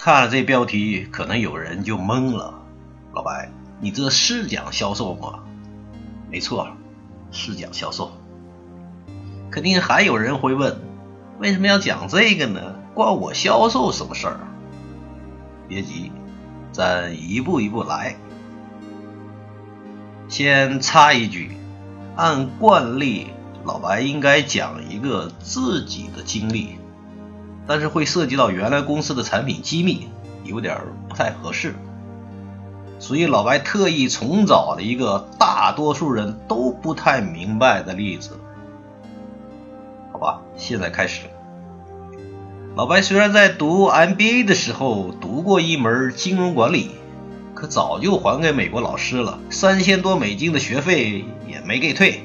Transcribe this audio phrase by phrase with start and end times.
[0.00, 2.54] 看了这标题，可能有人就懵了。
[3.12, 5.40] 老白，你这是讲销售吗？
[6.30, 6.68] 没错，
[7.32, 8.12] 是讲销售。
[9.50, 10.80] 肯定还有人会问，
[11.40, 12.76] 为什么要讲这个呢？
[12.94, 14.38] 关我销售什么事儿？
[15.66, 16.12] 别急，
[16.70, 18.14] 咱一步一步来。
[20.28, 21.56] 先插一句，
[22.14, 23.32] 按惯例，
[23.64, 26.77] 老白应该讲一个自己的经历，
[27.68, 30.08] 但是会涉及到原来公司的产品机密，
[30.42, 31.74] 有点不太合适。
[32.98, 38.36] 所以老白特意重找了一个大多数人都不太明白的例子。
[40.12, 41.26] 好吧，现在开始。
[42.74, 46.90] 老白虽然在读 MBA 的时候读过一门金融管理。
[47.54, 52.22] 可早就还给美国老师了，三千多美金的学费也没给退，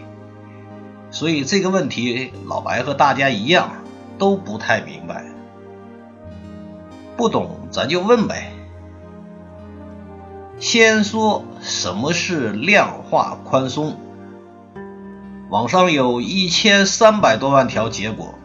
[1.09, 3.71] 所以这个问题老白和大家一样
[4.19, 5.25] 都不太明白，
[7.17, 8.52] 不懂咱就问呗。
[10.59, 13.97] 先说什么是量化宽松，
[15.50, 18.36] 网上有一千三百多万条结果，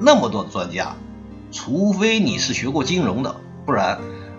[0.00, 0.94] 那么多专家，
[1.50, 3.98] 除非你是学过金融的，不然。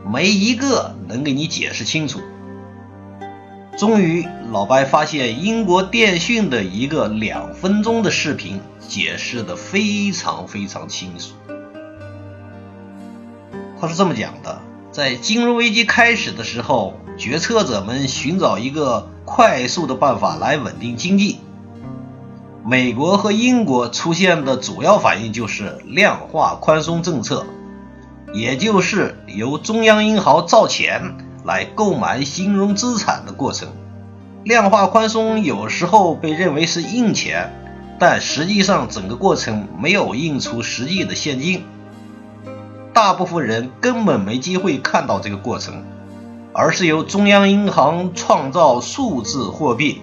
[0.09, 2.21] 没一个能给你解释清楚。
[3.77, 11.33] 终于，老白发现英国电讯的一个两分钟的视频，解释的非常非常清楚。
[13.79, 14.59] 他是这么讲的：
[14.91, 21.39] 在金融危机开始的时候，决策者们寻找一个快速的办法来稳定经济。
[22.65, 27.45] 美国和英国出现的主要反应就是量化宽松政策。
[28.31, 33.69] 也就是由中央银行造钱来购买金融资产的过程。
[34.43, 37.51] 量化宽松有时候被认为是印钱，
[37.97, 41.63] 但实际上整个过程没有印出实际的现金。
[43.01, 45.85] 大部分人根本没机会看到这个过程，
[46.51, 50.01] 而是由中央银行创造数字货币，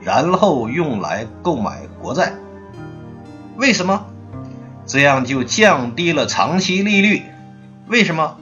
[0.00, 2.34] 然后用来购买国债。
[3.56, 4.06] 为什么？
[4.86, 7.24] 这样就降低了长期利率。
[7.88, 8.36] 为什么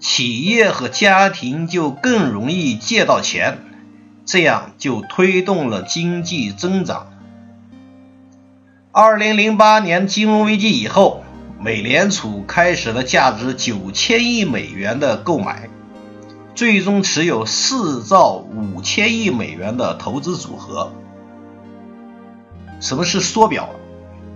[0.00, 3.56] 企业和家庭就更容易借到钱？
[4.26, 7.06] 这样就推动了经济增长。
[8.92, 11.24] 二零零八年金融危机以后，
[11.62, 15.68] 美联储开始了价值九千亿美元的购买，
[16.54, 20.90] 最终持有四兆五千亿美元的投资组合。
[22.80, 23.68] 什么是缩表？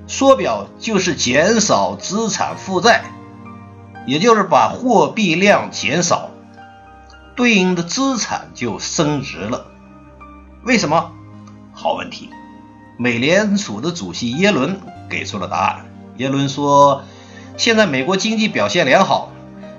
[0.06, 3.04] 缩表就是减少资产负债。
[4.06, 6.28] 也就是把货币量减少，
[7.34, 9.64] 对应的资产就升值了。
[10.66, 11.10] 为什么？
[11.72, 12.28] 好问题。
[12.98, 15.86] 美联储的主席耶伦给出了答案。
[16.18, 17.02] 耶伦说
[17.56, 19.32] ：“现在美国经济表现良好，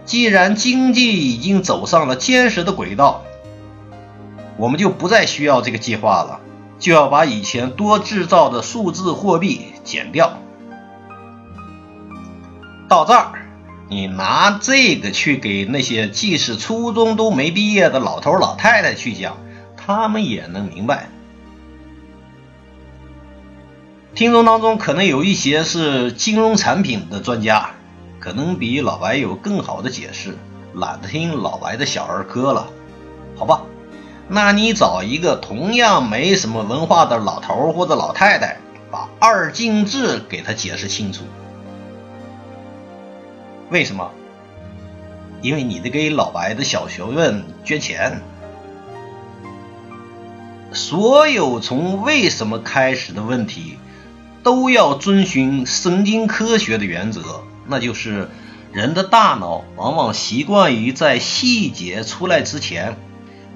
[0.06, 3.24] 既然经济已经走上了坚实的轨道，
[4.58, 6.40] 我们就不再需要这个计划了，
[6.80, 10.40] 就要把以前多制造的数字货币减掉。”
[12.90, 13.42] 到这儿。
[13.88, 19.38] 你拿这个去给那些即使初中都没毕业的老头老太太去讲，
[19.78, 21.08] 他们也能明白。
[24.16, 27.72] 听众当中可能有一些是金融产品的专家，
[28.18, 30.38] 可能比老白有更好的解释，
[30.74, 32.68] 懒得听老白的小儿科了，
[33.36, 33.64] 好吧？
[34.30, 38.58] 那你找一个同样没什么文化的老头或者老太太，
[38.90, 41.24] 把二进制给他解释清楚。
[43.70, 44.10] 为什么？
[45.42, 48.22] 因为你得给老白的小学问捐钱。
[50.72, 53.78] 所有从为什么开始的问题，
[54.46, 58.30] 都要遵循神经科学的原则，那就是
[58.72, 62.96] 人的大脑往往习惯于在细节出来之前，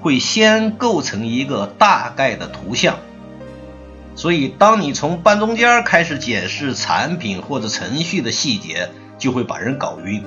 [0.00, 2.96] 会先构成一个大概的图像。
[4.16, 10.24] 所以，当你从半中间开始解释产品或者程序的细节，就会把人搞晕，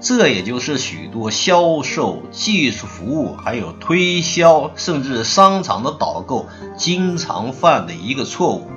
[0.00, 6.48] 这也就是许多销售、技术服务，还有推销，甚至商场的导购
[6.78, 8.71] 经常犯的一个错误。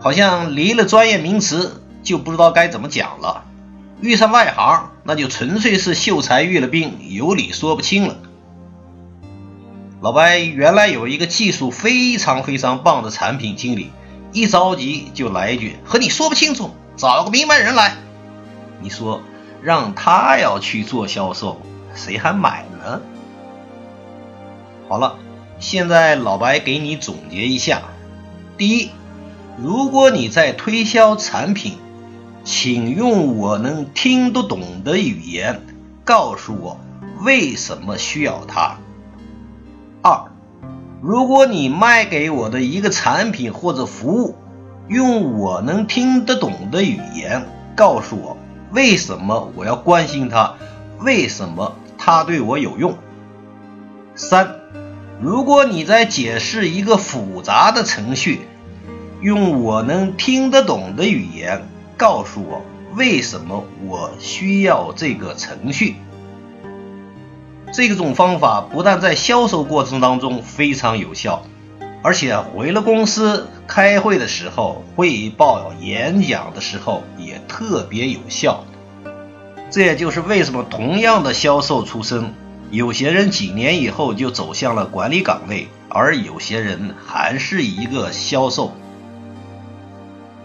[0.00, 3.44] 好像离了专业名词就不知道该怎么讲了，
[4.00, 8.16] 遇上外行那就纯粹是秀才遇了兵，有理说不清了。
[10.00, 13.92] 老白原来有一个技术非常非常棒的产品经理，
[14.32, 17.94] 一着急就来一句：“和你说不清楚。”找个明白人来，
[18.82, 19.22] 你说
[19.62, 21.60] 让他要去做销售，
[21.94, 23.00] 谁还买呢？
[24.86, 25.16] 好了，
[25.58, 27.80] 现在老白给你总结一下：
[28.58, 28.90] 第一，
[29.58, 31.78] 如果你在推销产品，
[32.44, 35.60] 请用我能听得懂的语言
[36.04, 36.80] 告诉我
[37.22, 38.76] 为什么需要它。
[40.02, 40.24] 二，
[41.02, 44.36] 如果你卖给我的一个产品或者服务，
[44.88, 48.36] 用我能听得懂的语言告诉我
[48.72, 50.54] 为什么我要关心它，
[51.00, 52.96] 为什么它对我有用。
[54.14, 54.56] 三，
[55.20, 58.40] 如果你在解释一个复杂的程序，
[59.20, 62.64] 用我能听得懂的语言告诉我
[62.94, 65.96] 为什么我需要这个程序。
[67.72, 71.44] 这种方法不但在销售过程当中非常有效，
[72.02, 78.64] 而且回了公司开会的时候、汇报演讲的时候也特别有效。
[79.70, 82.34] 这也就是为什么同样的销售出身，
[82.70, 88.72] 有些人几年以后就走向了管理岗位，而有些人还是一个销售。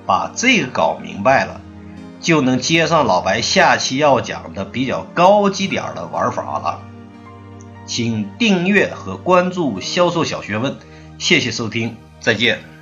[0.05, 1.61] 把这个搞明白了，
[2.21, 6.81] 就能接上老白下期要讲的比较高级点的玩法了。
[7.85, 10.75] 请订阅和关注销售小学问，
[11.17, 12.74] 谢谢收听，再见。